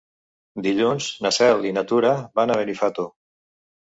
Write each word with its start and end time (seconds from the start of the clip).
Dilluns 0.67 1.09
na 1.25 1.31
Cel 1.37 1.61
i 1.71 1.73
na 1.79 1.83
Tura 1.91 2.13
van 2.39 2.55
a 2.55 2.57
Benifato. 2.63 3.07